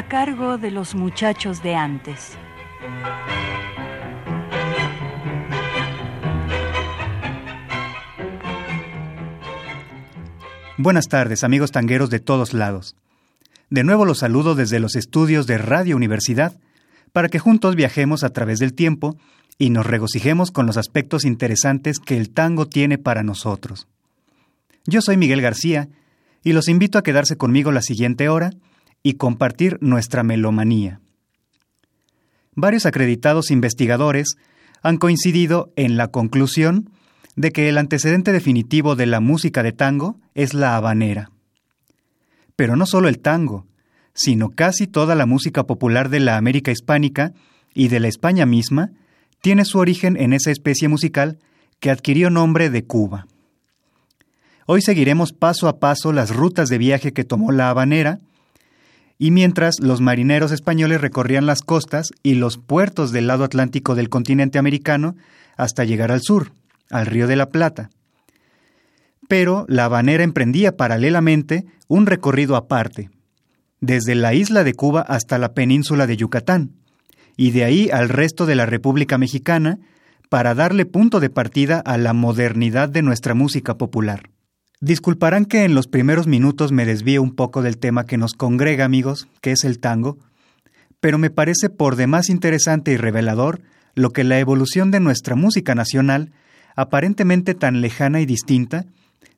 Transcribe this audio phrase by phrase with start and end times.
[0.00, 2.38] A cargo de los muchachos de antes.
[10.78, 12.96] Buenas tardes, amigos tangueros de todos lados.
[13.68, 16.58] De nuevo los saludo desde los estudios de Radio Universidad
[17.12, 19.18] para que juntos viajemos a través del tiempo
[19.58, 23.86] y nos regocijemos con los aspectos interesantes que el tango tiene para nosotros.
[24.86, 25.90] Yo soy Miguel García
[26.42, 28.52] y los invito a quedarse conmigo la siguiente hora
[29.02, 31.00] y compartir nuestra melomanía.
[32.54, 34.36] Varios acreditados investigadores
[34.82, 36.90] han coincidido en la conclusión
[37.36, 41.30] de que el antecedente definitivo de la música de tango es la habanera.
[42.56, 43.66] Pero no solo el tango,
[44.14, 47.32] sino casi toda la música popular de la América hispánica
[47.72, 48.90] y de la España misma
[49.40, 51.38] tiene su origen en esa especie musical
[51.78, 53.26] que adquirió nombre de Cuba.
[54.66, 58.18] Hoy seguiremos paso a paso las rutas de viaje que tomó la habanera
[59.22, 64.08] y mientras los marineros españoles recorrían las costas y los puertos del lado atlántico del
[64.08, 65.14] continente americano
[65.58, 66.52] hasta llegar al sur,
[66.88, 67.90] al río de la Plata.
[69.28, 73.10] Pero la habanera emprendía paralelamente un recorrido aparte,
[73.82, 76.70] desde la isla de Cuba hasta la península de Yucatán,
[77.36, 79.78] y de ahí al resto de la República Mexicana,
[80.30, 84.30] para darle punto de partida a la modernidad de nuestra música popular.
[84.82, 88.86] Disculparán que en los primeros minutos me desvíe un poco del tema que nos congrega,
[88.86, 90.16] amigos, que es el tango,
[91.00, 93.60] pero me parece por demás interesante y revelador
[93.94, 96.32] lo que la evolución de nuestra música nacional,
[96.76, 98.86] aparentemente tan lejana y distinta,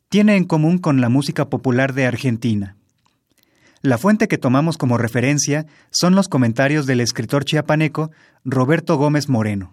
[0.09, 2.77] tiene en común con la música popular de Argentina.
[3.81, 8.12] La fuente que tomamos como referencia son los comentarios del escritor chiapaneco
[8.45, 9.72] Roberto Gómez Moreno.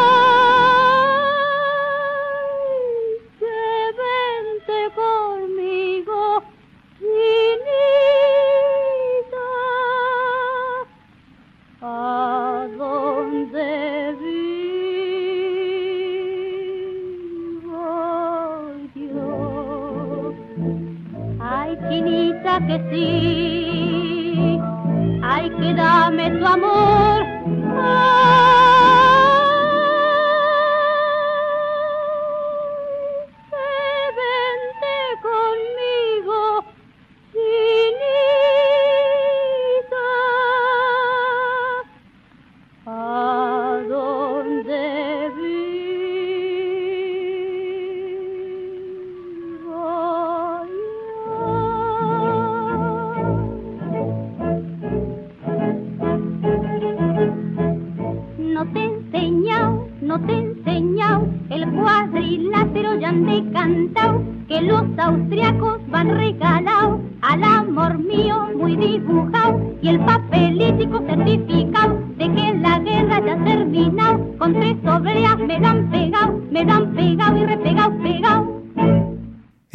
[22.91, 23.30] see.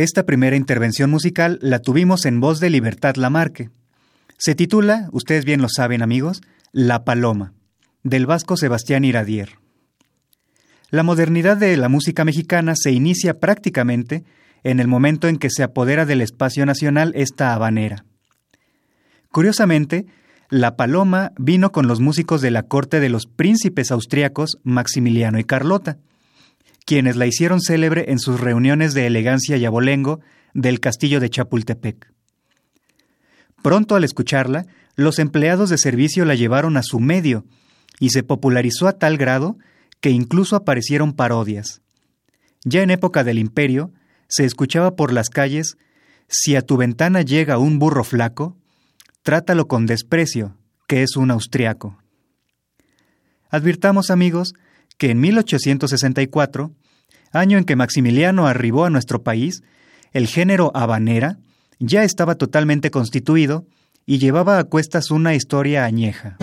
[0.07, 3.71] Esta primera intervención musical la tuvimos en voz de Libertad Lamarque.
[4.39, 7.55] Se titula, ustedes bien lo saben amigos, La Paloma,
[8.05, 9.59] del vasco Sebastián Iradier.
[10.91, 14.23] La modernidad de la música mexicana se inicia prácticamente
[14.63, 18.05] en el momento en que se apodera del espacio nacional esta habanera.
[19.33, 20.07] Curiosamente,
[20.51, 25.45] La Paloma vino con los músicos de la corte de los príncipes austriacos Maximiliano y
[25.45, 25.99] Carlota,
[26.87, 30.21] quienes la hicieron célebre en sus reuniones de elegancia y abolengo
[30.55, 32.13] del castillo de Chapultepec.
[33.63, 37.45] Pronto al escucharla, los empleados de servicio la llevaron a su medio
[37.99, 39.59] y se popularizó a tal grado
[40.01, 41.83] que incluso aparecieron parodias.
[42.65, 43.93] Ya en época del imperio,
[44.29, 45.77] se escuchaba por las calles,
[46.29, 48.57] si a tu ventana llega un burro flaco,
[49.23, 50.57] trátalo con desprecio,
[50.87, 51.99] que es un austriaco.
[53.51, 54.55] Advirtamos, amigos,
[54.99, 56.73] que en 1864,
[57.33, 59.63] año en que Maximiliano arribó a nuestro país,
[60.13, 61.39] el género habanera
[61.79, 63.67] ya estaba totalmente constituido
[64.07, 66.39] y llevaba a cuestas una historia añeja.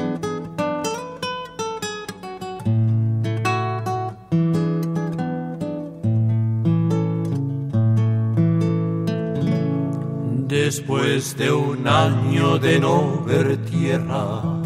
[10.48, 14.63] Después de un año de no ver tierra,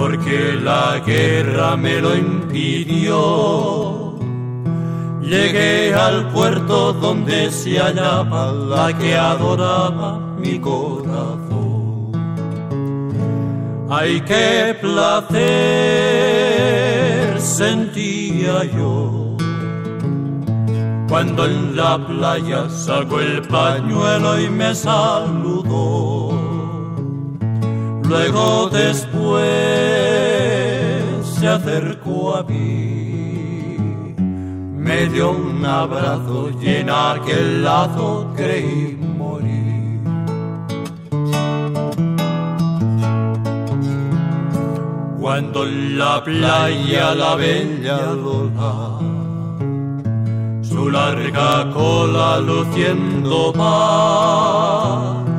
[0.00, 3.18] porque la guerra me lo impidió.
[5.20, 12.12] Llegué al puerto donde se hallaba la que adoraba mi corazón.
[13.90, 15.40] Ay, qué placer
[17.38, 19.36] sentía yo
[21.10, 26.19] cuando en la playa sacó el pañuelo y me saludó.
[28.10, 29.44] Luego después
[31.38, 33.76] se acercó a mí,
[34.76, 40.00] me dio un abrazo y en aquel lazo creí morir.
[45.20, 48.98] Cuando en la playa la bella Lola,
[50.62, 55.29] su larga cola luciendo paz,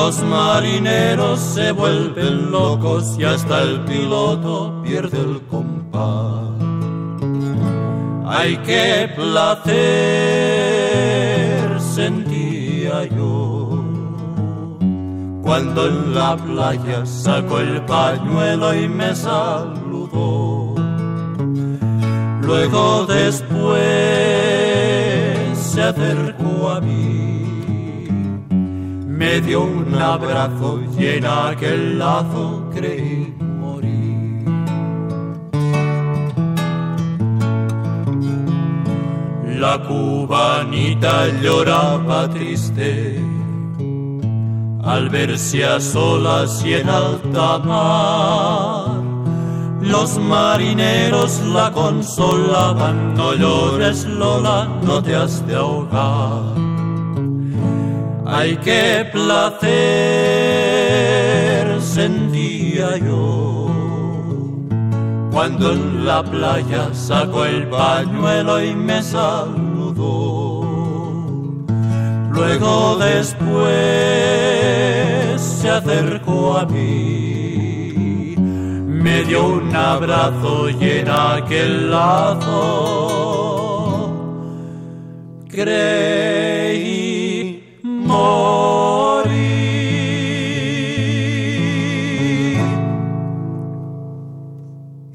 [0.00, 6.54] los marineros se vuelven locos y hasta el piloto pierde el compás.
[8.26, 9.68] Ay, qué placer
[11.80, 13.84] sentía yo
[15.42, 20.74] cuando en la playa sacó el pañuelo y me saludó.
[22.40, 23.78] Luego después
[25.58, 27.29] se acercó a mí
[29.20, 34.46] me dio un abrazo y en aquel lazo creí morir.
[39.62, 43.22] La cubanita lloraba triste
[44.82, 49.02] al verse a solas y en alta mar.
[49.82, 56.69] Los marineros la consolaban, no llores Lola, no te has de ahogar.
[58.32, 59.70] Ay, qué placer
[61.82, 63.66] sentía yo
[65.32, 70.60] cuando en la playa sacó el pañuelo y me saludó.
[72.30, 73.66] Luego después
[75.40, 78.36] se acercó a mí,
[78.86, 82.60] me dio un abrazo y en aquel lazo
[85.48, 87.09] creí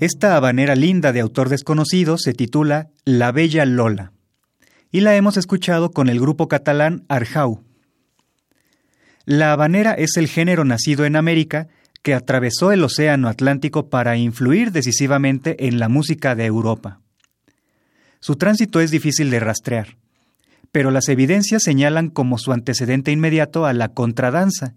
[0.06, 4.12] Esta habanera linda de autor desconocido se titula La Bella Lola
[4.92, 7.64] y la hemos escuchado con el grupo catalán Arjau.
[9.26, 11.70] La habanera es el género nacido en América
[12.04, 17.02] que atravesó el Océano Atlántico para influir decisivamente en la música de Europa.
[18.20, 19.98] Su tránsito es difícil de rastrear
[20.76, 24.74] pero las evidencias señalan como su antecedente inmediato a la contradanza.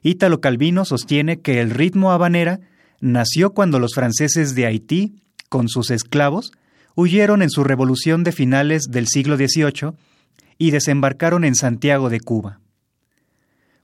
[0.00, 2.60] Ítalo Calvino sostiene que el ritmo habanera
[3.00, 5.16] nació cuando los franceses de Haití,
[5.48, 6.52] con sus esclavos,
[6.94, 9.94] huyeron en su revolución de finales del siglo XVIII
[10.56, 12.60] y desembarcaron en Santiago de Cuba.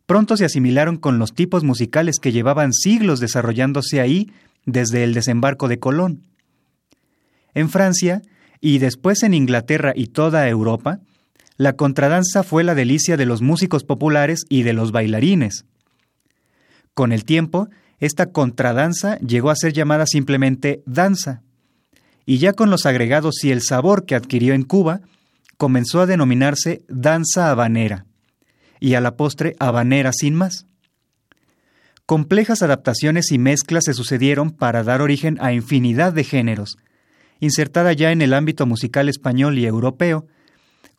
[0.07, 4.31] Pronto se asimilaron con los tipos musicales que llevaban siglos desarrollándose ahí
[4.67, 6.23] desde el desembarco de Colón.
[7.55, 8.23] En Francia,
[8.61, 11.01] y después en Inglaterra y toda Europa,
[11.57, 15.65] la contradanza fue la delicia de los músicos populares y de los bailarines.
[16.95, 21.43] Con el tiempo, esta contradanza llegó a ser llamada simplemente danza,
[22.25, 25.01] y ya con los agregados y el sabor que adquirió en Cuba,
[25.57, 28.07] comenzó a denominarse danza habanera,
[28.81, 30.65] y a la postre habanera sin más.
[32.07, 36.79] Complejas adaptaciones y mezclas se sucedieron para dar origen a infinidad de géneros,
[37.41, 40.27] insertada ya en el ámbito musical español y europeo,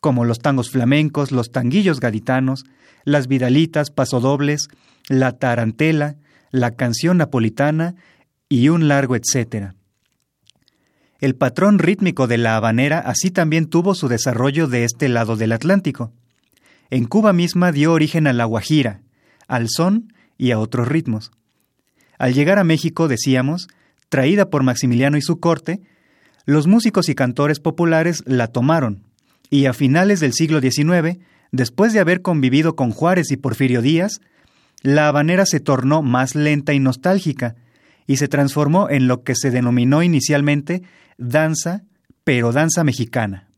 [0.00, 2.64] como los tangos flamencos, los tanguillos gaditanos,
[3.04, 4.68] las vidalitas, pasodobles,
[5.08, 6.16] la tarantela,
[6.50, 7.94] la canción napolitana
[8.48, 9.74] y un largo etcétera.
[11.20, 15.52] El patrón rítmico de la habanera así también tuvo su desarrollo de este lado del
[15.52, 16.12] Atlántico.
[16.90, 19.02] En Cuba misma dio origen a la guajira,
[19.46, 21.30] al son y a otros ritmos.
[22.18, 23.68] Al llegar a México, decíamos,
[24.08, 25.80] traída por Maximiliano y su corte,
[26.44, 29.04] los músicos y cantores populares la tomaron,
[29.50, 31.18] y a finales del siglo XIX,
[31.50, 34.20] después de haber convivido con Juárez y Porfirio Díaz,
[34.82, 37.54] la habanera se tornó más lenta y nostálgica,
[38.06, 40.82] y se transformó en lo que se denominó inicialmente
[41.18, 41.84] danza,
[42.24, 43.48] pero danza mexicana.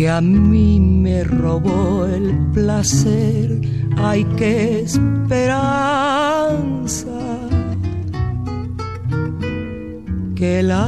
[0.00, 3.60] Que a mí me robó el placer,
[3.98, 5.90] hay que esperanza
[10.34, 10.86] que la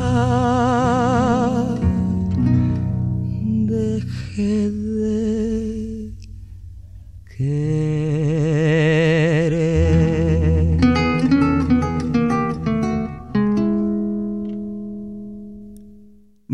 [3.67, 4.82] deje de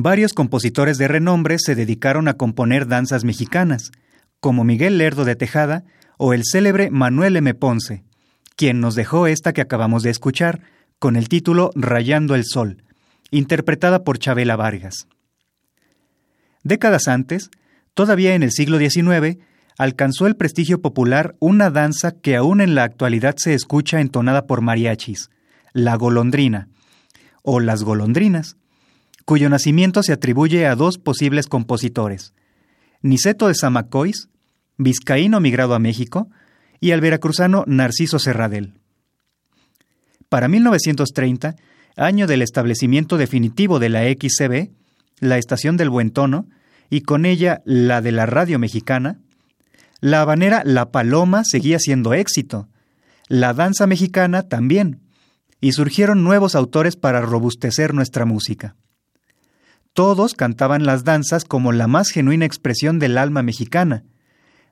[0.01, 3.91] Varios compositores de renombre se dedicaron a componer danzas mexicanas,
[4.39, 5.83] como Miguel Lerdo de Tejada
[6.19, 7.53] o el célebre Manuel M.
[7.55, 8.05] Ponce,
[8.55, 10.61] quien nos dejó esta que acabamos de escuchar,
[11.01, 12.85] con el título Rayando el Sol,
[13.33, 15.09] interpretada por Chabela Vargas.
[16.63, 17.51] Décadas antes,
[17.93, 19.39] todavía en el siglo XIX,
[19.79, 24.61] alcanzó el prestigio popular una danza que aún en la actualidad se escucha entonada por
[24.61, 25.29] mariachis,
[25.73, 26.69] la golondrina,
[27.43, 28.58] o las golondrinas,
[29.29, 32.33] cuyo nacimiento se atribuye a dos posibles compositores,
[33.03, 34.31] Niceto de Zamacois,
[34.79, 36.31] vizcaíno migrado a México,
[36.81, 38.81] y al veracruzano Narciso Serradel.
[40.31, 41.57] Para 1930,
[41.99, 44.71] año del establecimiento definitivo de la XCB,
[45.21, 46.47] la estación del buen tono,
[46.89, 49.19] y con ella la de la radio mexicana,
[50.01, 52.71] la habanera La Paloma seguía siendo éxito,
[53.27, 55.03] la danza mexicana también,
[55.61, 58.75] y surgieron nuevos autores para robustecer nuestra música.
[59.93, 64.05] Todos cantaban las danzas como la más genuina expresión del alma mexicana,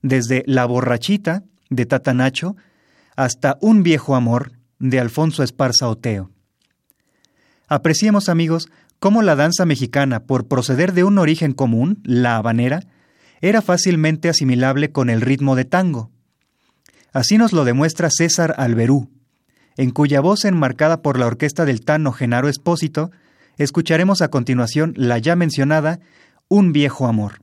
[0.02, 2.56] desde La borrachita de Tatanacho
[3.16, 6.30] hasta Un viejo amor de Alfonso Esparza Oteo.
[7.68, 8.68] Apreciemos, amigos,
[9.00, 12.80] cómo la danza mexicana, por proceder de un origen común, la habanera,
[13.40, 16.10] era fácilmente asimilable con el ritmo de tango.
[17.12, 19.10] Así nos lo demuestra César Alberú,
[19.76, 23.10] en cuya voz enmarcada por la orquesta del Tano Genaro Espósito,
[23.56, 26.00] escucharemos a continuación la ya mencionada
[26.48, 27.40] Un viejo amor.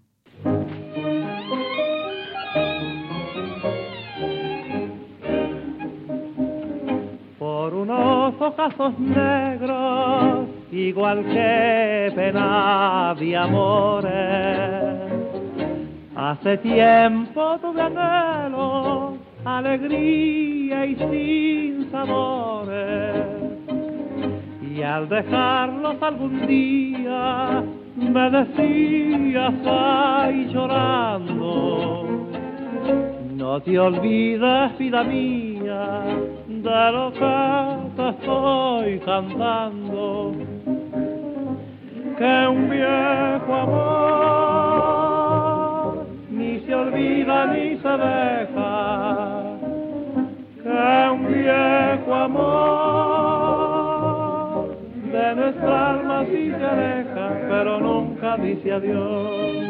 [7.38, 14.93] Por unos ojazos negros, igual que pena de amores.
[16.15, 23.42] Hace tiempo tuve anhelo, alegría y sin sabores.
[24.75, 27.63] Y al dejarlos algún día,
[27.96, 32.27] me decías ay llorando,
[33.36, 36.01] no te olvides vida mía
[36.48, 40.34] de lo que te estoy cantando,
[42.18, 44.74] que un viejo amor
[46.32, 49.44] ni se olvida ni se deja,
[50.63, 53.23] que un viejo amor
[55.36, 59.63] nuestra alma sí se aleja, pero nunca dice adiós.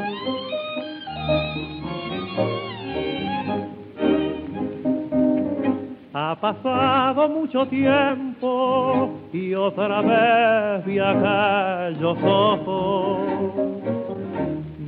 [6.16, 13.20] Ha pasado mucho tiempo y otra vez vi aquellos ojos.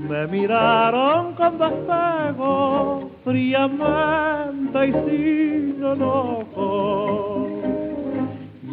[0.09, 7.74] Me miraron con despego, fríamente y sin enojo.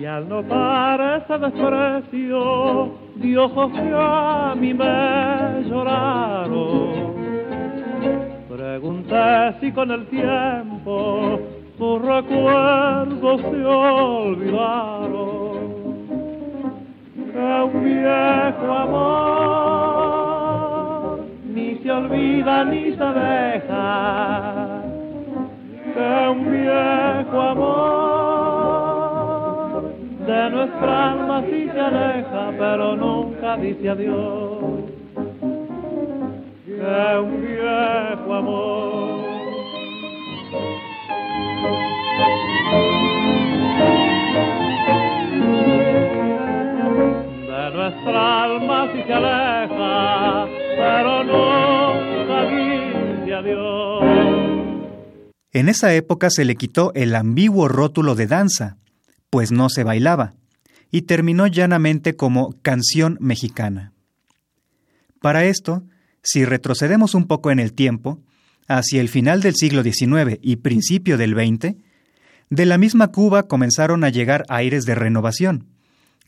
[0.03, 7.15] Y al notar ese desprecio de ojos que a mí me lloraron,
[8.49, 11.39] pregunté si con el tiempo
[11.79, 15.23] tus recuerdos se olvidaron.
[17.33, 20.01] Que un viejo amor
[21.55, 24.83] ni se olvida ni se deja.
[25.95, 28.02] Que un viejo amor
[30.67, 34.85] nuestra alma sí se aleja, pero nunca dice adiós.
[36.65, 39.23] Que un viejo amor
[47.49, 50.47] de nuestra alma si se aleja,
[50.77, 54.05] pero nunca dice adiós.
[55.53, 58.77] En esa época se le quitó el ambiguo rótulo de danza,
[59.29, 60.35] pues no se bailaba,
[60.93, 63.93] y terminó llanamente como canción mexicana.
[65.21, 65.83] Para esto,
[66.23, 68.21] si retrocedemos un poco en el tiempo,
[68.69, 71.77] hacia el final del siglo XIX y principio del XX,
[72.51, 75.67] de la misma Cuba comenzaron a llegar aires de renovación,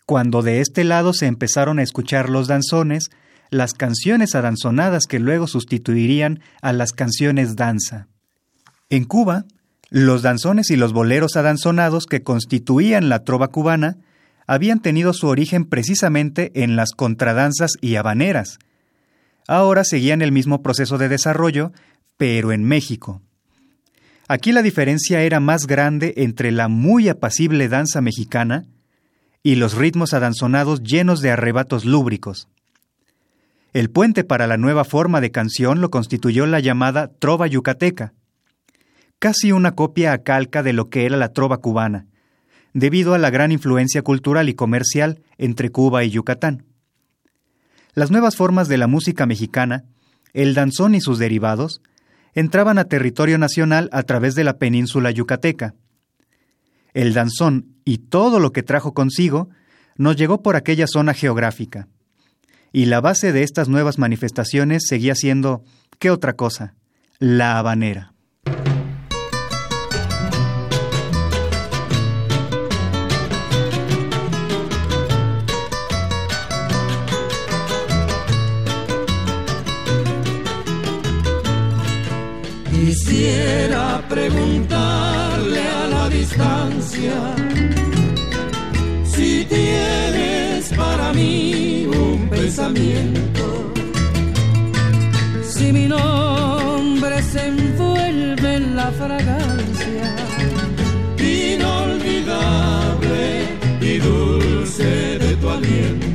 [0.06, 3.10] cuando de este lado se empezaron a escuchar los danzones,
[3.50, 8.08] las canciones adanzonadas que luego sustituirían a las canciones danza.
[8.88, 9.44] En Cuba,
[9.90, 13.98] los danzones y los boleros adanzonados que constituían la trova cubana
[14.46, 18.58] habían tenido su origen precisamente en las contradanzas y habaneras.
[19.46, 21.72] Ahora seguían el mismo proceso de desarrollo,
[22.16, 23.22] pero en México.
[24.26, 28.64] Aquí la diferencia era más grande entre la muy apacible danza mexicana
[29.42, 32.48] y los ritmos adanzonados llenos de arrebatos lúbricos.
[33.74, 38.14] El puente para la nueva forma de canción lo constituyó la llamada trova yucateca,
[39.18, 42.06] casi una copia a calca de lo que era la trova cubana,
[42.74, 46.66] debido a la gran influencia cultural y comercial entre Cuba y Yucatán.
[47.94, 49.84] Las nuevas formas de la música mexicana,
[50.32, 51.80] el danzón y sus derivados,
[52.34, 55.74] entraban a territorio nacional a través de la península yucateca.
[56.92, 59.48] El danzón y todo lo que trajo consigo
[59.96, 61.86] nos llegó por aquella zona geográfica.
[62.72, 65.62] Y la base de estas nuevas manifestaciones seguía siendo,
[66.00, 66.74] ¿qué otra cosa?
[67.20, 68.13] La habanera.
[82.86, 87.14] Quisiera preguntarle a la distancia
[89.04, 93.72] si tienes para mí un pensamiento.
[95.48, 100.14] Si mi nombre se envuelve en la fragancia
[101.18, 102.68] inolvidable
[103.80, 106.13] y dulce de tu aliento.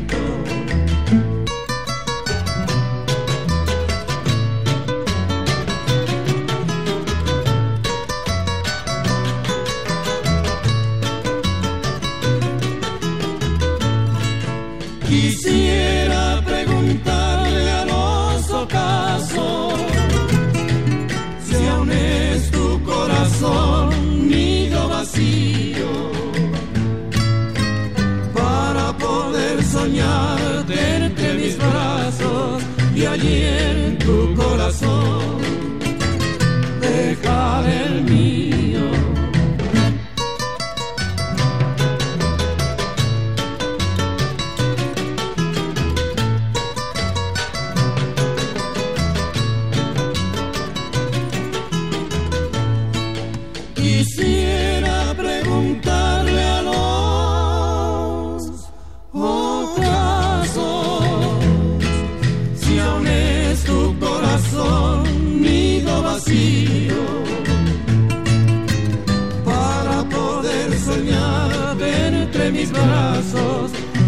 [33.16, 35.39] En tu corazón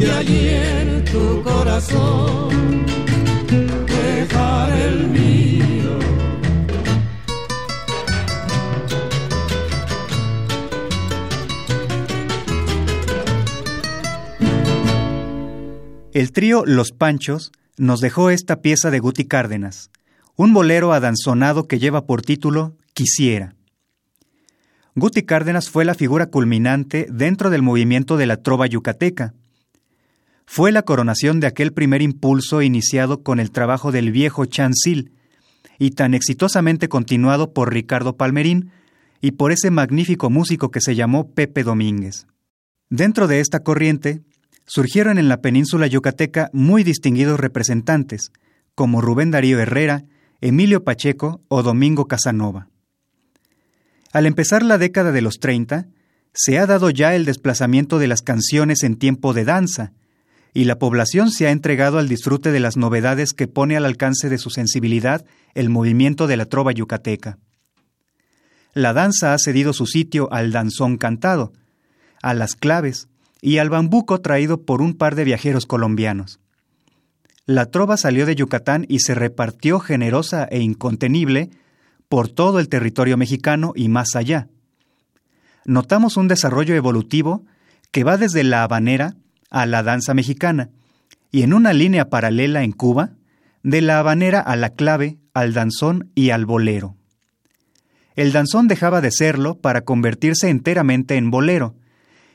[0.01, 2.85] y allí en tu corazón
[3.87, 5.99] dejar el mío.
[16.13, 19.91] El trío Los Panchos nos dejó esta pieza de Guti Cárdenas,
[20.35, 23.55] un bolero adanzonado que lleva por título Quisiera.
[24.95, 29.33] Guti Cárdenas fue la figura culminante dentro del movimiento de la trova yucateca.
[30.53, 35.13] Fue la coronación de aquel primer impulso iniciado con el trabajo del viejo Chancil
[35.79, 38.69] y tan exitosamente continuado por Ricardo Palmerín
[39.21, 42.27] y por ese magnífico músico que se llamó Pepe Domínguez.
[42.89, 44.23] Dentro de esta corriente,
[44.65, 48.33] surgieron en la península yucateca muy distinguidos representantes,
[48.75, 50.03] como Rubén Darío Herrera,
[50.41, 52.67] Emilio Pacheco o Domingo Casanova.
[54.11, 55.87] Al empezar la década de los 30,
[56.33, 59.93] se ha dado ya el desplazamiento de las canciones en tiempo de danza,
[60.53, 64.29] y la población se ha entregado al disfrute de las novedades que pone al alcance
[64.29, 67.37] de su sensibilidad el movimiento de la trova yucateca.
[68.73, 71.51] La danza ha cedido su sitio al danzón cantado,
[72.21, 73.07] a las claves,
[73.41, 76.39] y al bambuco traído por un par de viajeros colombianos.
[77.45, 81.49] La trova salió de Yucatán y se repartió generosa e incontenible
[82.07, 84.47] por todo el territorio mexicano y más allá.
[85.65, 87.43] Notamos un desarrollo evolutivo
[87.91, 89.15] que va desde la habanera
[89.51, 90.69] a la danza mexicana,
[91.29, 93.11] y en una línea paralela en Cuba,
[93.61, 96.95] de la habanera a la clave, al danzón y al bolero.
[98.15, 101.75] El danzón dejaba de serlo para convertirse enteramente en bolero,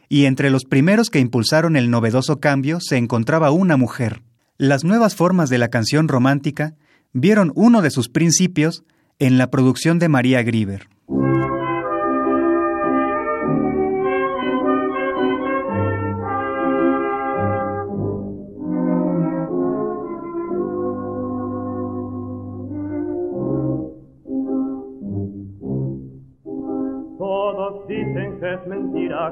[0.08, 4.22] y entre los primeros que impulsaron el novedoso cambio se encontraba una mujer.
[4.56, 6.74] Las nuevas formas de la canción romántica
[7.12, 8.84] vieron uno de sus principios
[9.18, 10.88] en la producción de María Grieber.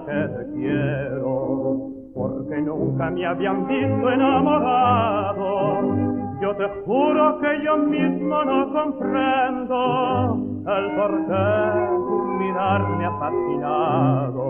[0.06, 5.80] Que te quiero, porque nunca me habían visto enamorado.
[6.40, 13.12] Yo te juro que yo mismo no comprendo el por qué tu mirar me ha
[13.18, 14.44] fascinado.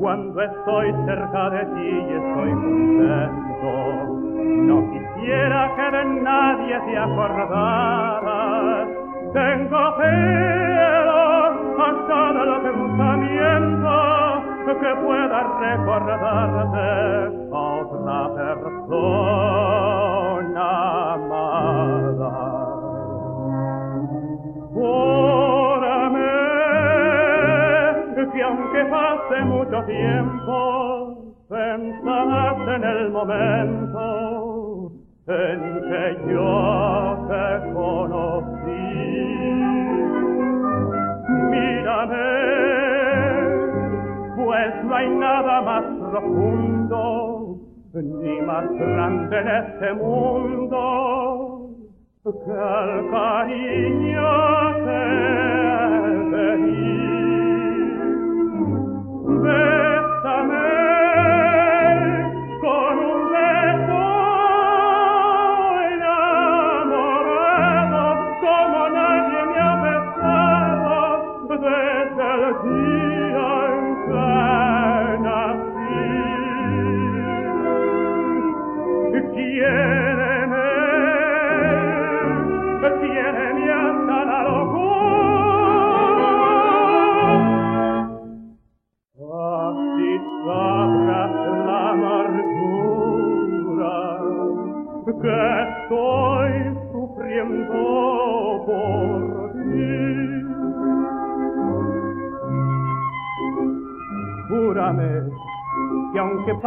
[0.00, 3.72] Cuando estoy cerca de ti y estoy contento,
[4.42, 8.88] no quisiera que de nadie te acordaras.
[9.32, 13.17] Tengo celos hasta del pensamiento
[14.88, 16.88] que pueda recordarte
[17.52, 18.18] a otra
[18.62, 19.84] persona
[21.14, 22.30] amada.
[24.72, 26.32] Júrame
[28.32, 34.92] que aunque pase mucho tiempo, pensarás en el momento
[35.26, 38.88] en que yo te conocí.
[41.50, 42.77] Mírame,
[44.98, 47.56] hay nada más profundo
[47.94, 51.70] ni más grande en este mundo
[52.24, 54.30] que el cariño
[54.84, 55.02] que
[56.32, 56.98] te di.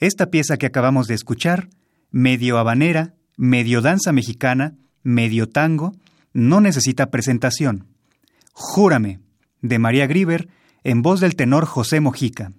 [0.00, 1.68] Esta pieza que acabamos de escuchar,
[2.10, 5.92] medio habanera, medio danza mexicana, medio tango,
[6.32, 7.86] no necesita presentación.
[8.52, 9.20] Júrame,
[9.60, 10.48] de María Grieber,
[10.84, 12.52] en voz del tenor José Mojica.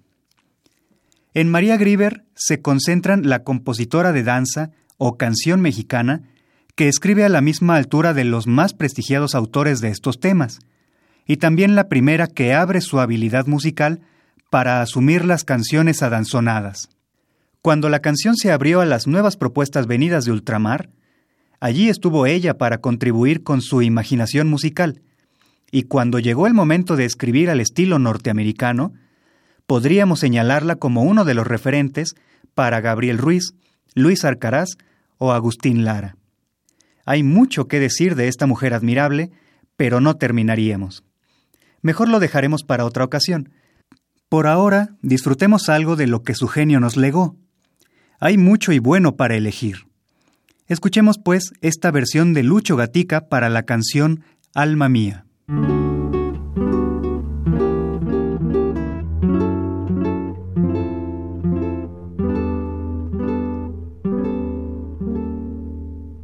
[1.34, 6.22] En María Grieber se concentran la compositora de danza o canción mexicana
[6.76, 10.60] que escribe a la misma altura de los más prestigiados autores de estos temas,
[11.26, 14.00] y también la primera que abre su habilidad musical
[14.48, 16.88] para asumir las canciones adanzonadas.
[17.62, 20.90] Cuando la canción se abrió a las nuevas propuestas venidas de ultramar,
[21.60, 25.00] allí estuvo ella para contribuir con su imaginación musical,
[25.70, 28.92] y cuando llegó el momento de escribir al estilo norteamericano,
[29.68, 32.16] podríamos señalarla como uno de los referentes
[32.54, 33.54] para Gabriel Ruiz,
[33.94, 34.70] Luis Arcaraz
[35.18, 36.16] o Agustín Lara.
[37.06, 39.30] Hay mucho que decir de esta mujer admirable,
[39.76, 41.04] pero no terminaríamos.
[41.80, 43.50] Mejor lo dejaremos para otra ocasión.
[44.28, 47.36] Por ahora, disfrutemos algo de lo que su genio nos legó.
[48.24, 49.78] Hay mucho y bueno para elegir.
[50.68, 54.22] Escuchemos pues esta versión de Lucho Gatica para la canción
[54.54, 55.26] Alma Mía.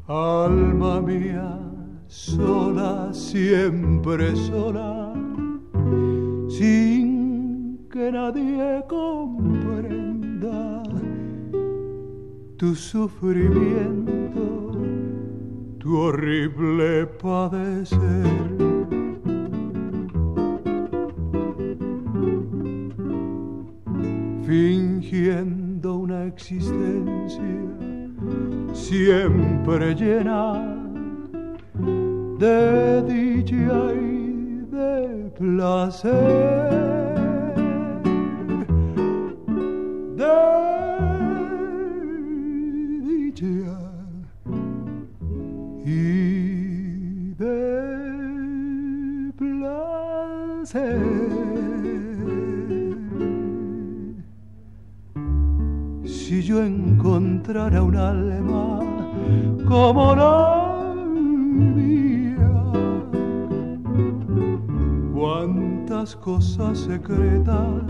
[0.07, 1.59] Alma mía,
[2.07, 5.15] sola, siempre sola,
[6.49, 10.68] sin que nadie comprenda
[12.59, 14.73] tu sufrimiento,
[15.79, 17.99] tu horrible padecer.
[24.45, 27.43] Fingiendo una existencia
[28.73, 30.75] siempre llena
[32.39, 37.18] de dicha y de placer.
[57.59, 58.81] Encontrara un alma
[59.67, 60.95] como la
[61.75, 62.49] mía,
[65.13, 67.88] cuántas cosas secretas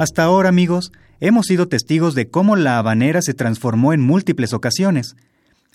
[0.00, 5.14] Hasta ahora, amigos, hemos sido testigos de cómo la habanera se transformó en múltiples ocasiones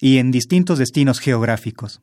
[0.01, 2.01] y en distintos destinos geográficos.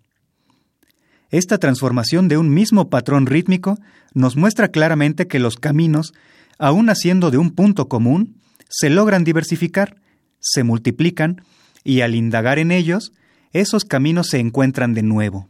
[1.32, 3.78] Esta transformación de un mismo patrón rítmico
[4.12, 6.12] nos muestra claramente que los caminos,
[6.58, 8.36] aun naciendo de un punto común,
[8.68, 9.96] se logran diversificar,
[10.40, 11.42] se multiplican
[11.84, 13.12] y al indagar en ellos,
[13.54, 15.48] esos caminos se encuentran de nuevo.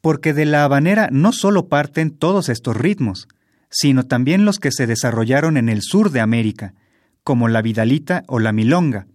[0.00, 3.28] Porque de la habanera no solo parten todos estos ritmos,
[3.68, 6.72] sino también los que se desarrollaron en el sur de América,
[7.22, 9.06] como la vidalita o la milonga,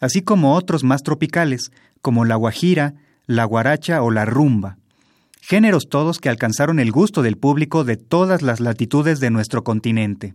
[0.00, 1.72] así como otros más tropicales,
[2.02, 2.92] como la guajira,
[3.26, 4.76] la guaracha o la rumba
[5.40, 10.34] géneros todos que alcanzaron el gusto del público de todas las latitudes de nuestro continente.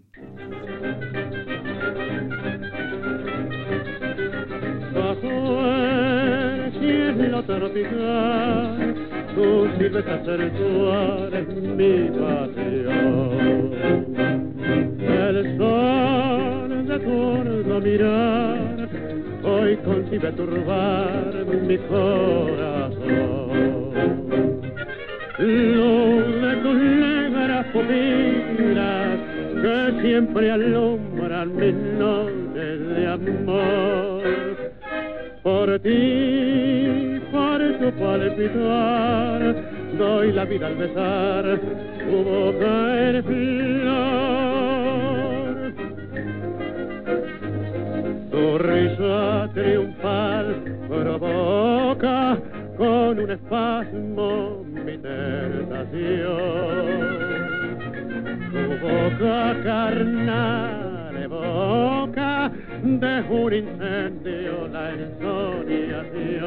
[15.07, 18.89] El sol de mirar
[19.43, 19.77] hoy
[20.35, 22.95] turbar mi corazón.
[25.37, 29.19] De tus negras pupilas
[29.61, 34.23] que siempre alumbran mis noches de amor.
[35.43, 39.55] Por ti, por tu palpitar,
[39.97, 41.59] doy la vida al besar
[41.99, 44.15] tu boca en flor.
[48.31, 50.45] Tu risa triunfal
[50.87, 52.37] provoca
[52.77, 56.45] con un espasmo mi tentación.
[58.51, 62.51] Tu boca carnal evoca
[62.83, 66.45] de un incendio la ensoñación.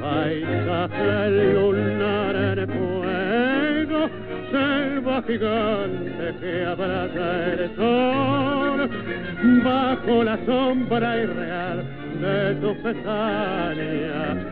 [0.00, 4.00] Paisaje lunar en fuego,
[4.52, 8.78] selva gigante que abraza el sol,
[9.64, 11.84] bajo la sombra irreal
[12.20, 14.47] de tu pestaña,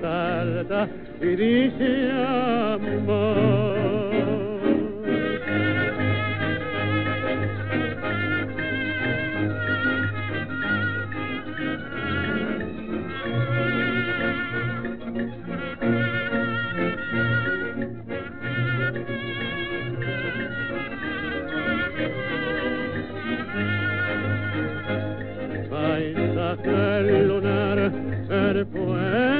[0.00, 0.88] todo se exalta
[1.20, 3.70] y dice amor.
[25.70, 29.39] Paisaje lunar, el fuego,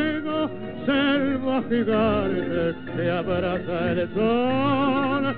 [1.68, 5.34] selva gigante abraza el sol,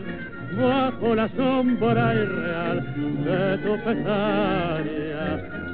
[0.61, 2.79] bajo la sombra irreal
[3.25, 5.27] de tu pestaña,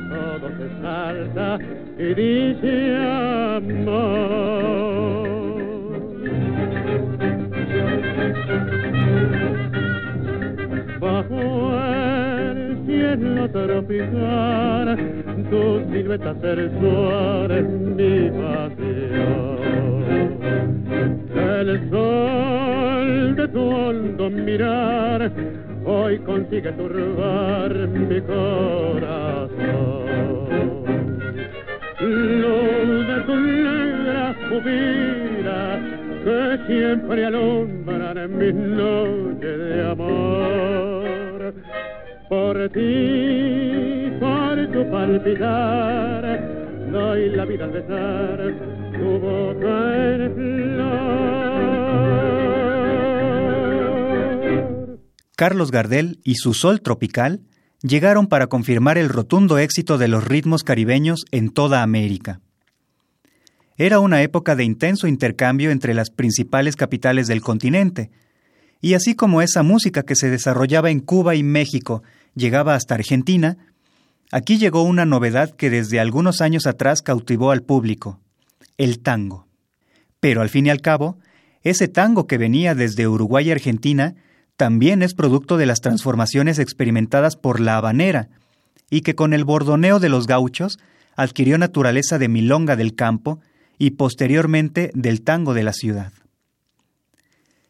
[0.09, 1.59] todo se salta
[1.99, 2.97] y dice
[3.57, 4.49] amor.
[11.01, 11.41] Bajo
[11.79, 14.87] el cielo tropical,
[15.51, 19.98] tu silueta sensual es mi pasión.
[21.59, 25.31] El sol de tu hondo mirar
[25.85, 29.48] hoy consigue turbar mi corazón.
[32.00, 35.81] Luz de tu negra pupila
[36.24, 41.54] que siempre alumbran mis noches de amor.
[42.28, 46.40] Por ti, por tu palpitar,
[46.92, 48.88] doy la vida al besar
[55.38, 57.42] Carlos Gardel y su Sol Tropical
[57.81, 62.40] llegaron para confirmar el rotundo éxito de los ritmos caribeños en toda América.
[63.77, 68.11] Era una época de intenso intercambio entre las principales capitales del continente,
[68.81, 72.02] y así como esa música que se desarrollaba en Cuba y México
[72.35, 73.59] llegaba hasta Argentina,
[74.33, 78.21] aquí llegó una novedad que desde algunos años atrás cautivó al público,
[78.79, 79.46] el tango.
[80.20, 81.18] Pero al fin y al cabo,
[81.62, 84.14] ese tango que venía desde Uruguay y Argentina
[84.56, 88.31] también es producto de las transformaciones experimentadas por la habanera,
[88.90, 90.79] y que con el bordoneo de los gauchos
[91.14, 93.40] adquirió naturaleza de milonga del campo
[93.76, 96.12] y posteriormente del tango de la ciudad.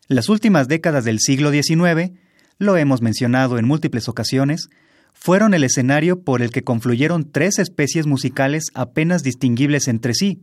[0.06, 2.12] Las últimas décadas del siglo XIX,
[2.58, 4.70] lo hemos mencionado en múltiples ocasiones,
[5.12, 10.42] fueron el escenario por el que confluyeron tres especies musicales apenas distinguibles entre sí,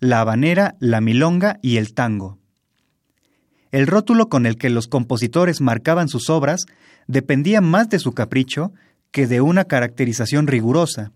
[0.00, 2.38] la habanera, la milonga y el tango.
[3.70, 6.62] El rótulo con el que los compositores marcaban sus obras
[7.06, 8.72] dependía más de su capricho
[9.10, 11.12] que de una caracterización rigurosa.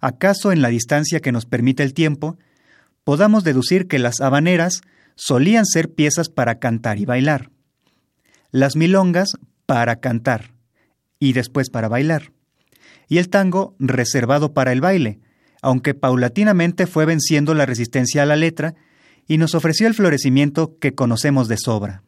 [0.00, 2.36] ¿Acaso en la distancia que nos permite el tiempo,
[3.04, 4.82] podamos deducir que las habaneras
[5.14, 7.50] solían ser piezas para cantar y bailar?
[8.50, 9.30] Las milongas
[9.66, 10.52] para cantar
[11.18, 12.32] y después para bailar,
[13.08, 15.20] y el tango reservado para el baile,
[15.64, 18.74] aunque paulatinamente fue venciendo la resistencia a la letra
[19.26, 22.02] y nos ofreció el florecimiento que conocemos de sobra.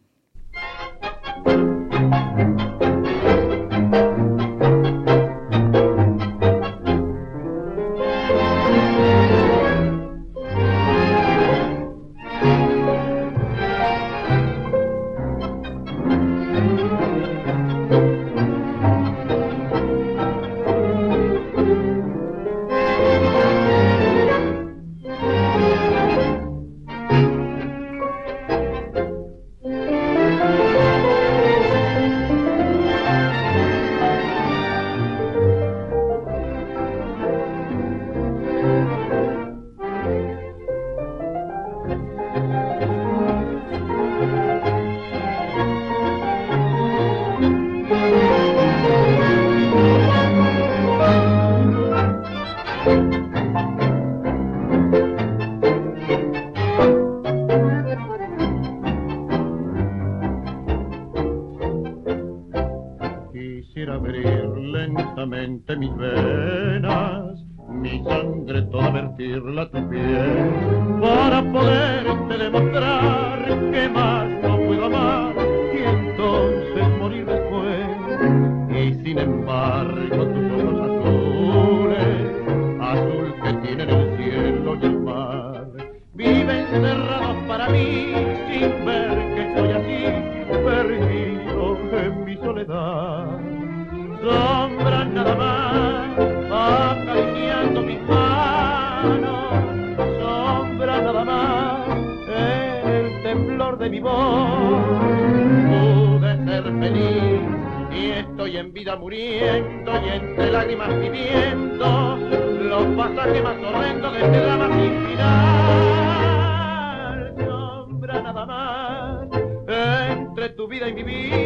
[120.68, 121.45] vida en vivir.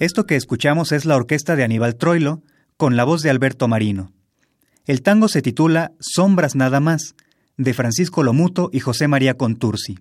[0.00, 2.40] Esto que escuchamos es la orquesta de Aníbal Troilo,
[2.76, 4.12] con la voz de Alberto Marino.
[4.86, 7.16] El tango se titula Sombras nada más,
[7.56, 9.98] de Francisco Lomuto y José María Contursi.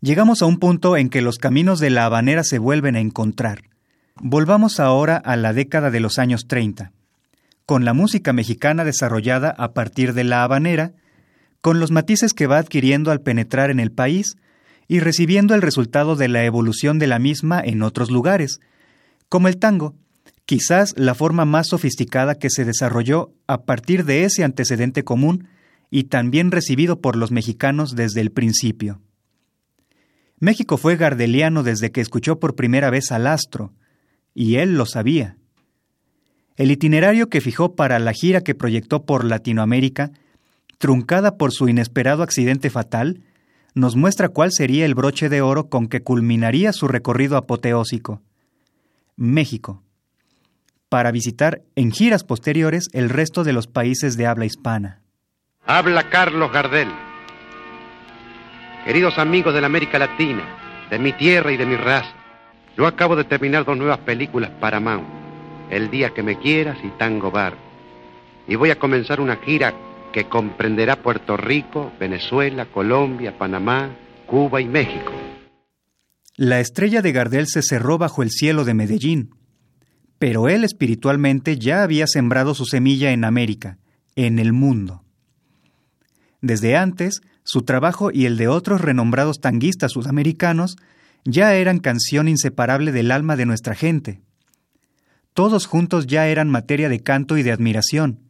[0.00, 3.64] Llegamos a un punto en que los caminos de la habanera se vuelven a encontrar.
[4.16, 6.92] Volvamos ahora a la década de los años 30,
[7.66, 10.92] con la música mexicana desarrollada a partir de la habanera,
[11.60, 14.38] con los matices que va adquiriendo al penetrar en el país
[14.88, 18.60] y recibiendo el resultado de la evolución de la misma en otros lugares,
[19.28, 19.94] como el tango,
[20.46, 25.48] quizás la forma más sofisticada que se desarrolló a partir de ese antecedente común
[25.90, 29.00] y también recibido por los mexicanos desde el principio.
[30.38, 33.72] México fue gardeliano desde que escuchó por primera vez al astro,
[34.34, 35.36] y él lo sabía.
[36.56, 40.12] El itinerario que fijó para la gira que proyectó por Latinoamérica,
[40.78, 43.22] truncada por su inesperado accidente fatal,
[43.74, 48.22] nos muestra cuál sería el broche de oro con que culminaría su recorrido apoteósico.
[49.16, 49.82] México.
[50.88, 55.00] Para visitar en giras posteriores el resto de los países de habla hispana.
[55.66, 56.88] Habla Carlos Gardel.
[58.84, 60.44] Queridos amigos de la América Latina,
[60.90, 62.14] de mi tierra y de mi raza,
[62.76, 65.06] yo acabo de terminar dos nuevas películas para Mount,
[65.70, 67.54] El día que me quieras y Tango Bar.
[68.46, 69.72] Y voy a comenzar una gira
[70.14, 73.96] que comprenderá Puerto Rico, Venezuela, Colombia, Panamá,
[74.28, 75.10] Cuba y México.
[76.36, 79.34] La estrella de Gardel se cerró bajo el cielo de Medellín,
[80.20, 83.78] pero él espiritualmente ya había sembrado su semilla en América,
[84.14, 85.02] en el mundo.
[86.40, 90.76] Desde antes, su trabajo y el de otros renombrados tanguistas sudamericanos
[91.24, 94.20] ya eran canción inseparable del alma de nuestra gente.
[95.32, 98.23] Todos juntos ya eran materia de canto y de admiración,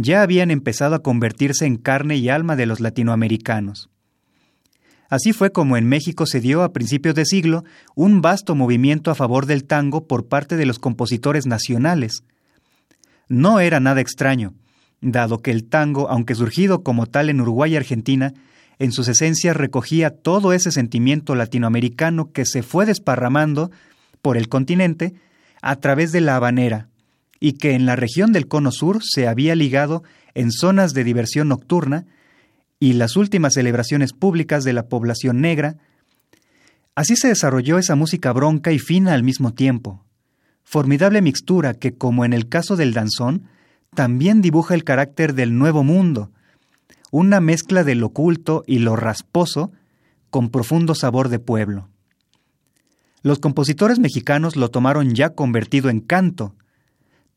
[0.00, 3.90] ya habían empezado a convertirse en carne y alma de los latinoamericanos.
[5.10, 7.64] Así fue como en México se dio a principios de siglo
[7.96, 12.22] un vasto movimiento a favor del tango por parte de los compositores nacionales.
[13.28, 14.54] No era nada extraño,
[15.00, 18.34] dado que el tango, aunque surgido como tal en Uruguay y Argentina,
[18.78, 23.72] en sus esencias recogía todo ese sentimiento latinoamericano que se fue desparramando
[24.22, 25.14] por el continente
[25.60, 26.88] a través de la habanera,
[27.40, 30.02] y que en la región del Cono Sur se había ligado
[30.34, 32.06] en zonas de diversión nocturna
[32.80, 35.76] y las últimas celebraciones públicas de la población negra,
[36.94, 40.04] así se desarrolló esa música bronca y fina al mismo tiempo,
[40.64, 43.48] formidable mixtura que, como en el caso del danzón,
[43.94, 46.30] también dibuja el carácter del nuevo mundo,
[47.10, 49.72] una mezcla de lo oculto y lo rasposo
[50.30, 51.88] con profundo sabor de pueblo.
[53.22, 56.54] Los compositores mexicanos lo tomaron ya convertido en canto,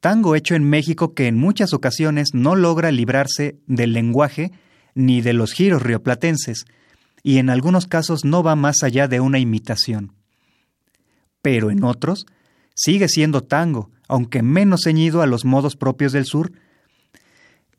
[0.02, 4.52] tango hecho en México que en muchas ocasiones no logra librarse del lenguaje
[4.94, 6.66] ni de los giros rioplatenses,
[7.24, 10.14] y en algunos casos no va más allá de una imitación.
[11.42, 12.26] Pero en otros
[12.76, 16.52] sigue siendo tango, aunque menos ceñido a los modos propios del sur.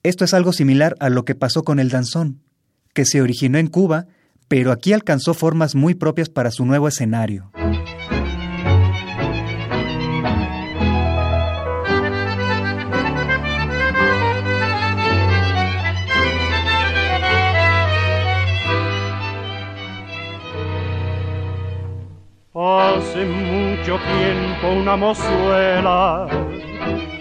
[0.02, 2.40] Esto es algo similar a lo que pasó con el danzón,
[2.94, 4.06] que se originó en Cuba,
[4.48, 7.51] pero aquí alcanzó formas muy propias para su nuevo escenario.
[23.02, 26.28] Hace mucho tiempo una mozuela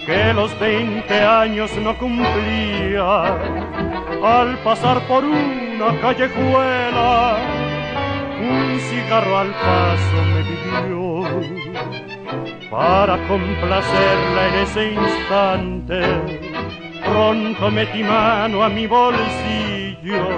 [0.05, 3.35] que los 20 años no cumplía,
[4.23, 7.35] al pasar por una callejuela,
[8.39, 11.23] un cigarro al paso me pidió.
[12.69, 16.01] Para complacerla en ese instante,
[17.03, 20.29] pronto metí mano a mi bolsillo,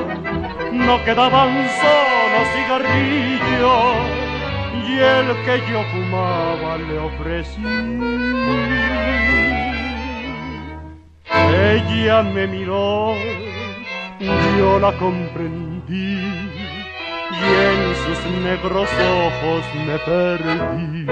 [0.71, 4.22] no quedaba un solo cigarrillo
[4.87, 7.61] y el que yo fumaba le ofrecí.
[11.29, 13.15] Ella me miró,
[14.57, 16.17] yo la comprendí
[17.31, 18.89] y en sus negros
[19.23, 21.05] ojos me perdí.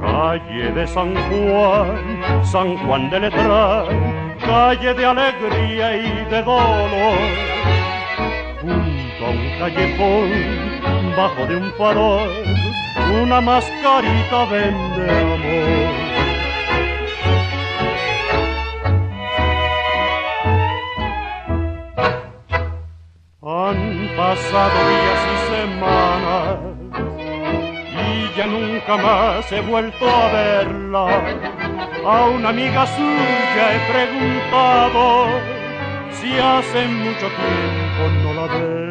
[0.00, 7.18] Calle de San Juan, San Juan de Letrán, calle de alegría y de dolor,
[8.60, 10.73] junto a un callejón
[11.16, 12.28] bajo de un farol
[13.22, 15.94] una mascarita vende amor.
[23.42, 26.58] Han pasado días y semanas
[28.06, 31.06] y ya nunca más he vuelto a verla.
[32.06, 35.26] A una amiga suya he preguntado
[36.10, 38.83] si hace mucho tiempo no la ve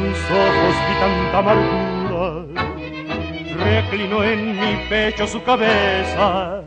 [0.00, 2.46] sus ojos vi tanta amargura,
[3.64, 6.62] reclinó en mi pecho su cabeza.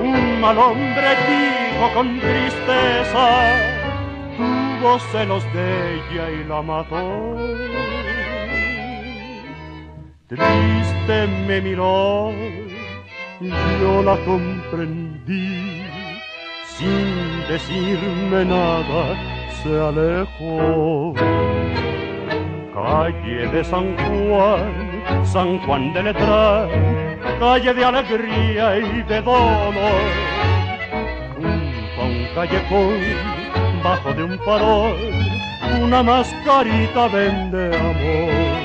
[0.00, 3.26] Un mal hombre dijo con tristeza,
[4.36, 7.36] tuvo celos de ella y la mató.
[10.28, 12.32] Triste me miró,
[13.40, 15.82] yo la comprendí,
[16.76, 19.02] sin decirme nada
[19.62, 21.14] se alejó
[22.84, 26.68] calle de San Juan, San Juan de Letrán,
[27.38, 29.74] calle de alegría y de dolor.
[31.36, 33.00] Junto a un callejón,
[33.82, 34.96] bajo de un farol,
[35.82, 38.60] una mascarita vende amor.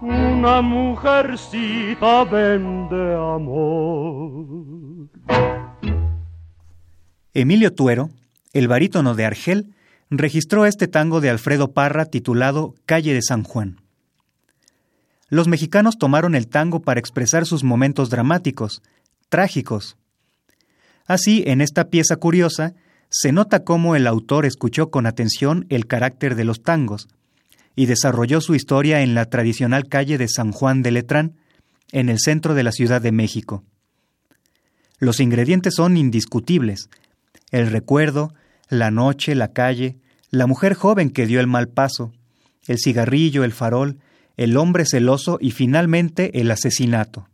[0.00, 4.46] Una mujercita vende amor.
[7.34, 8.10] Emilio Tuero,
[8.52, 9.74] el barítono de Argel,
[10.10, 13.80] registró este tango de Alfredo Parra titulado Calle de San Juan.
[15.28, 18.82] Los mexicanos tomaron el tango para expresar sus momentos dramáticos,
[19.28, 19.96] trágicos.
[21.06, 22.74] Así, en esta pieza curiosa,
[23.08, 27.08] se nota cómo el autor escuchó con atención el carácter de los tangos
[27.76, 31.36] y desarrolló su historia en la tradicional calle de San Juan de Letrán,
[31.92, 33.64] en el centro de la Ciudad de México.
[34.98, 36.90] Los ingredientes son indiscutibles,
[37.50, 38.34] el recuerdo,
[38.70, 39.98] la noche, la calle,
[40.30, 42.12] la mujer joven que dio el mal paso,
[42.66, 43.98] el cigarrillo, el farol,
[44.36, 47.28] el hombre celoso y finalmente el asesinato.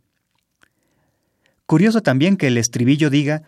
[1.65, 3.43] Curioso también que el estribillo diga,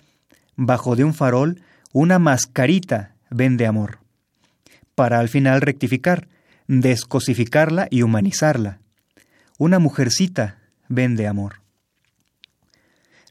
[0.55, 1.61] bajo de un farol,
[1.91, 3.99] una mascarita vende amor,
[4.93, 6.27] para al final rectificar,
[6.67, 8.79] descosificarla y humanizarla.
[9.57, 11.61] Una mujercita vende amor.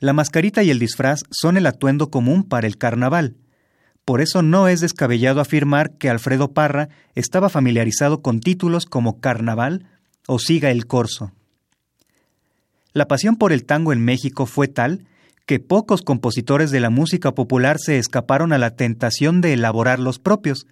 [0.01, 3.37] La mascarita y el disfraz son el atuendo común para el carnaval,
[4.09, 9.85] Por eso no es descabellado afirmar que Alfredo Parra estaba familiarizado con títulos como Carnaval
[10.27, 11.33] o Siga el Corso.
[12.95, 15.05] La pasión por el tango en México fue tal
[15.45, 20.19] que pocos compositores de la música popular se escaparon a la tentación de elaborar los
[20.19, 20.67] propios,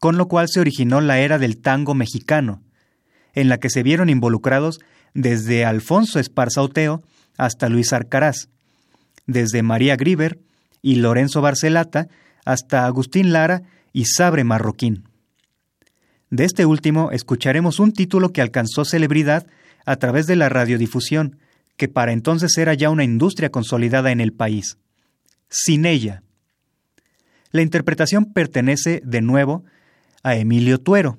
[0.00, 2.62] con lo cual se originó la era del tango mexicano,
[3.34, 4.80] en la que se vieron involucrados
[5.12, 7.02] desde Alfonso Esparza Oteo
[7.36, 8.48] hasta Luis Arcaraz,
[9.26, 10.38] desde María Griver
[10.80, 12.08] y Lorenzo Barcelata
[12.44, 15.08] hasta Agustín Lara y Sabre Marroquín.
[16.30, 19.46] De este último escucharemos un título que alcanzó celebridad
[19.86, 21.38] a través de la radiodifusión,
[21.76, 24.78] que para entonces era ya una industria consolidada en el país.
[25.48, 26.22] Sin ella.
[27.50, 29.64] La interpretación pertenece, de nuevo,
[30.22, 31.18] a Emilio Tuero,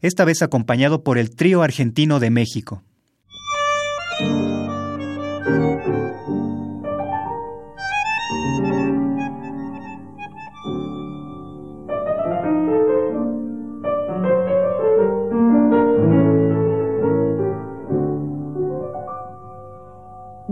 [0.00, 2.82] esta vez acompañado por el trío argentino de México.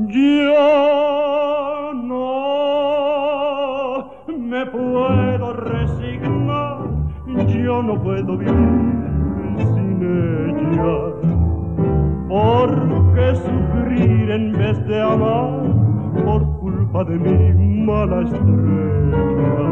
[0.08, 2.38] Yo no
[4.38, 6.78] me puedo resignar,
[7.48, 11.12] yo no puedo vivir sin ella.
[12.26, 15.60] Porque sufrir en vez de amar
[16.24, 19.68] por culpa de mi mala estrella.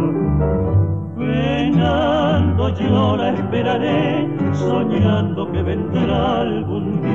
[1.16, 7.05] Penando yo la esperaré, soñando que vendrá algún día,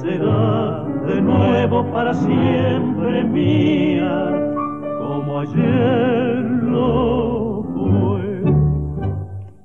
[0.00, 4.30] será de nuevo para siempre mía,
[4.98, 8.42] como ayer lo fue.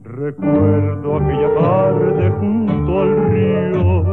[0.04, 4.04] Recuerdo aquella tarde junto al río,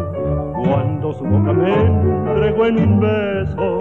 [0.65, 3.79] cuando su boca me entregó en un beso,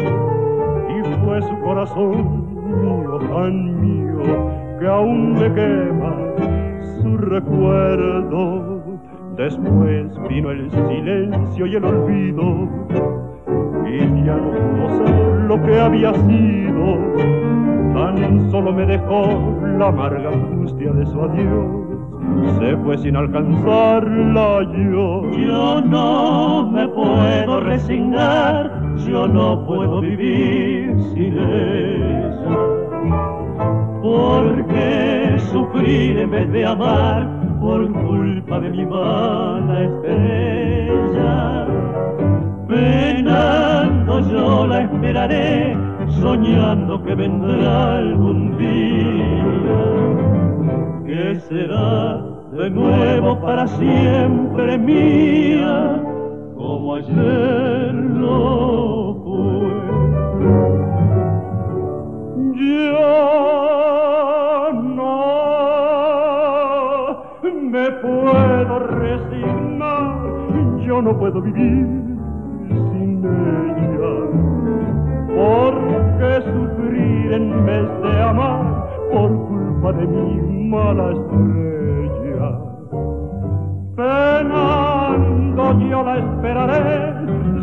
[0.90, 2.48] y fue su corazón
[2.82, 6.16] mío, tan mío, que aún me quema
[7.02, 8.73] su recuerdo.
[9.38, 12.70] Después vino el silencio y el olvido,
[13.88, 16.98] y ya no pudo ser lo que había sido,
[17.96, 21.84] tan solo me dejó la amarga angustia de su adiós.
[22.60, 24.62] Se fue sin alcanzarla
[24.92, 25.24] yo.
[25.32, 28.72] Yo no me puedo resignar,
[29.08, 32.40] yo no puedo vivir sin ella.
[34.02, 41.66] Porque sufrir en vez de amar por culpa de mi mala estrella.
[42.68, 45.78] Penando yo la esperaré,
[46.22, 49.84] soñando que vendrá algún día.
[51.06, 56.04] Que será de nuevo para siempre mía,
[56.58, 59.72] como ayer lo fue.
[62.56, 63.83] Yo
[70.94, 71.88] yo no puedo vivir
[72.70, 74.14] sin ella,
[75.36, 78.64] porque sufrir en vez de amar
[79.12, 82.48] por culpa de mi mala estrella.
[83.96, 87.14] Penando yo la esperaré,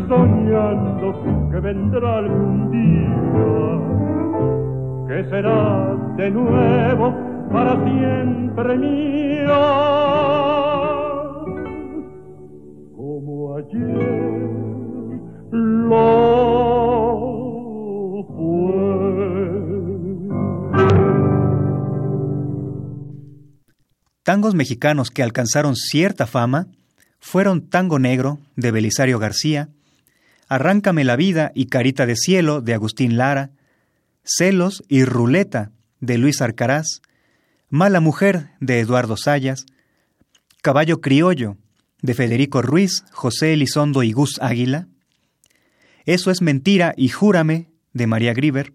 [0.09, 1.07] soñando
[1.51, 3.21] que vendrá algún día
[5.07, 7.13] que será de nuevo
[7.49, 10.60] para siempre mía,
[24.23, 26.67] Tangos mexicanos que alcanzaron cierta fama
[27.19, 29.69] fueron Tango Negro de Belisario García,
[30.49, 33.51] Arráncame la vida y Carita de Cielo de Agustín Lara,
[34.25, 37.01] Celos y Ruleta de Luis Arcaraz,
[37.69, 39.65] Mala Mujer de Eduardo Sayas,
[40.61, 41.55] Caballo Criollo
[42.01, 44.87] de Federico Ruiz, José Elizondo y Gus Águila,
[46.05, 48.73] Eso es Mentira y Júrame de María Griver,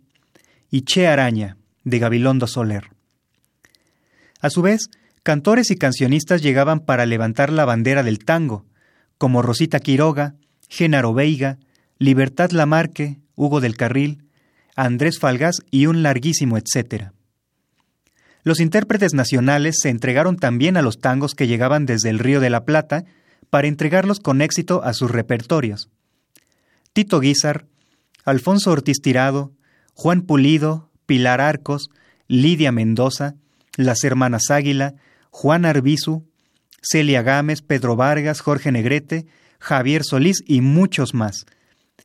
[0.71, 2.91] y Che Araña de Gabilondo Soler.
[4.41, 4.91] A su vez,
[5.23, 8.65] cantores y cancionistas llegaban para levantar la bandera del tango,
[9.19, 10.35] como Rosita Quiroga,
[10.69, 11.59] Genaro Veiga,
[11.99, 14.25] Libertad Lamarque, Hugo del Carril,
[14.77, 17.13] Andrés Falgas y un larguísimo etcétera.
[18.47, 22.49] Los intérpretes nacionales se entregaron también a los tangos que llegaban desde el Río de
[22.49, 23.05] la Plata
[23.51, 25.91] para entregarlos con éxito a sus repertorios.
[26.93, 27.67] Tito Guizar,
[28.25, 29.51] Alfonso Ortiz Tirado,
[29.95, 31.91] Juan Pulido, Pilar Arcos,
[32.29, 33.35] Lidia Mendoza,
[33.77, 34.95] las hermanas Águila,
[35.31, 36.25] Juan Arbizu,
[36.81, 39.27] Celia Gámez, Pedro Vargas, Jorge Negrete,
[39.59, 41.47] Javier Solís y muchos más.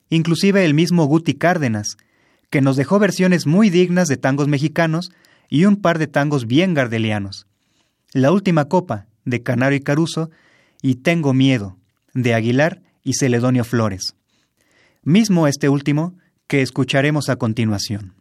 [0.09, 1.97] Inclusive el mismo Guti Cárdenas,
[2.49, 5.11] que nos dejó versiones muy dignas de tangos mexicanos
[5.51, 7.45] y un par de tangos bien gardelianos.
[8.13, 10.31] La última copa, de Canario y Caruso,
[10.81, 11.77] y Tengo Miedo,
[12.13, 14.15] de Aguilar y Celedonio Flores.
[15.03, 16.15] Mismo este último
[16.47, 18.13] que escucharemos a continuación.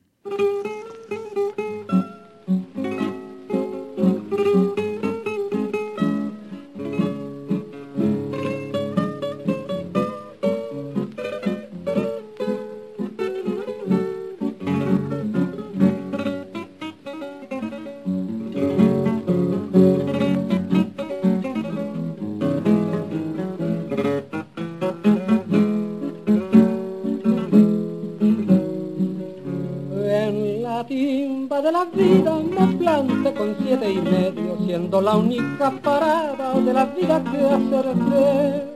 [35.02, 38.66] La única parada de la vida que acerté.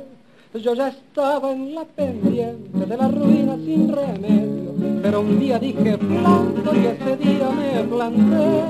[0.55, 5.99] Yo ya estaba en la pendiente de la ruina sin remedio, pero un día dije
[5.99, 8.63] planto y ese día me planté.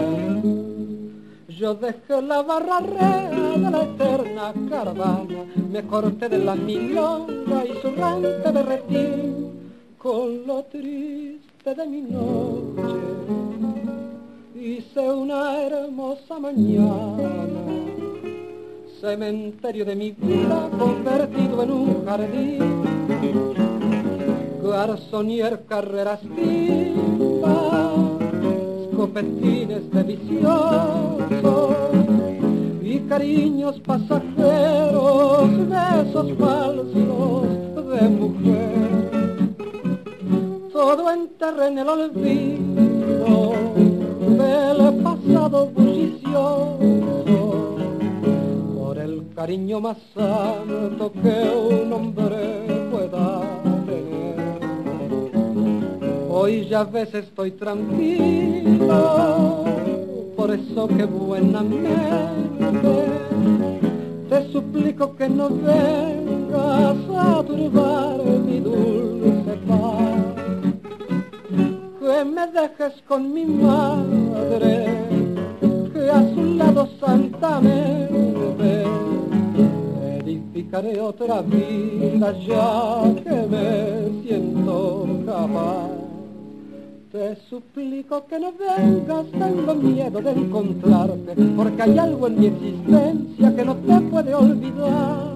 [1.48, 7.80] Yo dejé la barra rea de la eterna caravana, me corté de la milonga y
[7.80, 9.06] su rante derretí
[9.98, 13.43] con lo triste de mi noche
[14.64, 17.20] hice una hermosa mañana,
[18.98, 22.82] cementerio de mi vida convertido en un jardín,
[24.62, 27.92] garzonier carreras vivas,
[28.88, 31.76] escopetines deliciosos
[32.82, 37.42] y cariños pasajeros, besos falsos
[37.90, 39.50] de mujer.
[40.72, 42.64] Todo enterré en el olvido
[44.24, 46.78] del pasado bullicioso
[48.76, 53.42] por el cariño más santo que un hombre pueda
[53.86, 54.60] tener.
[56.30, 58.94] Hoy ya ves estoy tranquilo,
[60.36, 61.90] por eso que buenamente
[64.28, 70.33] te suplico que no vengas a turbar mi dulce paz
[72.04, 74.86] que me dejes con mi madre,
[75.90, 78.84] que a su lado santamente
[80.18, 85.88] edificaré otra vida ya que me siento capaz.
[87.10, 93.56] Te suplico que no vengas, tengo miedo de encontrarte, porque hay algo en mi existencia
[93.56, 95.33] que no te puede olvidar.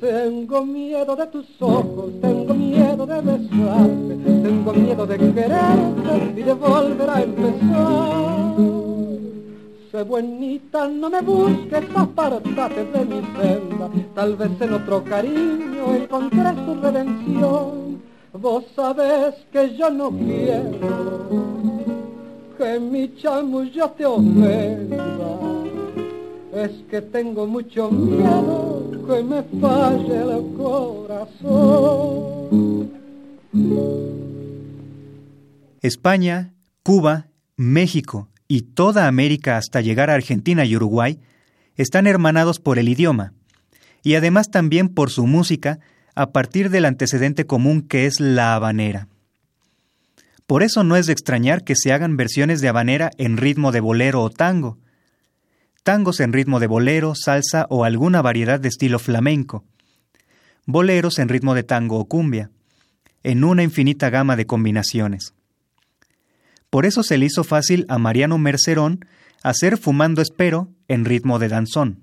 [0.00, 6.52] Tengo miedo de tus ojos, tengo miedo de besarte, tengo miedo de quererte y de
[6.52, 8.56] volver a empezar.
[9.90, 16.54] Sé buenita, no me busques, apartate de mi senda, tal vez en otro cariño encontré
[16.66, 18.02] su redención.
[18.34, 21.26] Vos sabés que yo no quiero
[22.58, 25.38] que mi chamullo te ofenda,
[26.52, 29.44] es que tengo mucho miedo me
[30.56, 31.86] corazón.
[35.82, 36.52] España,
[36.82, 41.20] Cuba, México y toda América hasta llegar a Argentina y Uruguay
[41.76, 43.32] están hermanados por el idioma
[44.02, 45.78] y además también por su música
[46.14, 49.08] a partir del antecedente común que es la habanera.
[50.46, 53.80] Por eso no es de extrañar que se hagan versiones de habanera en ritmo de
[53.80, 54.78] bolero o tango,
[55.86, 59.64] tangos en ritmo de bolero, salsa o alguna variedad de estilo flamenco,
[60.66, 62.50] boleros en ritmo de tango o cumbia,
[63.22, 65.32] en una infinita gama de combinaciones.
[66.70, 69.06] Por eso se le hizo fácil a Mariano Mercerón
[69.44, 72.00] hacer Fumando Espero en ritmo de danzón.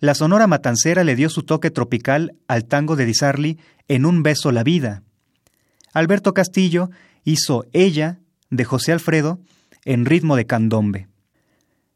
[0.00, 4.50] La Sonora Matancera le dio su toque tropical al tango de Di en Un beso
[4.50, 5.04] la vida.
[5.92, 6.90] Alberto Castillo
[7.22, 8.18] hizo Ella
[8.50, 9.38] de José Alfredo
[9.84, 11.09] en ritmo de candombe.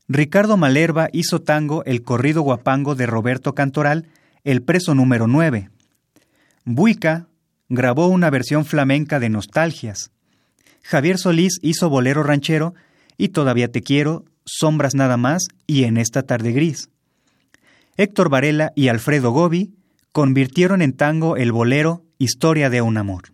[0.09, 4.07] Ricardo Malerva hizo tango el corrido guapango de Roberto Cantoral,
[4.45, 5.71] El preso número 9.
[6.67, 7.27] Buica
[7.71, 10.11] grabó una versión flamenca de Nostalgias.
[10.83, 12.75] Javier Solís hizo bolero ranchero
[13.17, 16.91] y Todavía te quiero, Sombras nada más y En esta tarde gris.
[17.97, 19.73] Héctor Varela y Alfredo Gobi
[20.13, 23.34] convirtieron en tango el bolero Historia de un amor.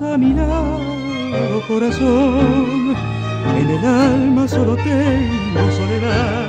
[0.00, 2.96] A mi lado, corazón.
[3.58, 6.48] En el alma solo tengo soledad.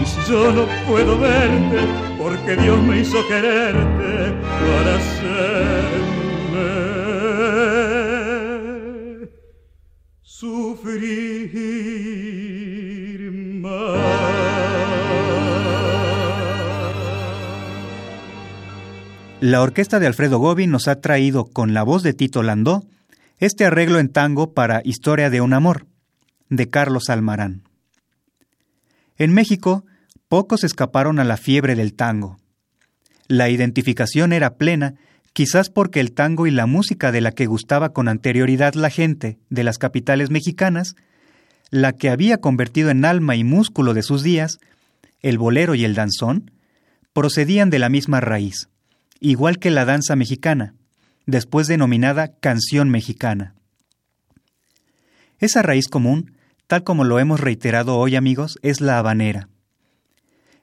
[0.00, 1.78] Y si yo no puedo verte,
[2.18, 5.78] porque Dios me hizo quererte para hacerme
[10.22, 11.50] sufrir
[19.40, 22.84] La orquesta de Alfredo Gobi nos ha traído, con la voz de Tito Landó,
[23.38, 25.86] este arreglo en tango para Historia de un Amor,
[26.48, 27.62] de Carlos Almarán.
[29.16, 29.84] En México,
[30.26, 32.40] pocos escaparon a la fiebre del tango.
[33.28, 34.94] La identificación era plena,
[35.32, 39.38] quizás porque el tango y la música de la que gustaba con anterioridad la gente
[39.50, 40.96] de las capitales mexicanas,
[41.70, 44.58] la que había convertido en alma y músculo de sus días,
[45.20, 46.50] el bolero y el danzón,
[47.12, 48.68] procedían de la misma raíz,
[49.20, 50.74] igual que la danza mexicana,
[51.26, 53.54] después denominada canción mexicana.
[55.38, 56.32] Esa raíz común,
[56.66, 59.48] tal como lo hemos reiterado hoy amigos, es la habanera.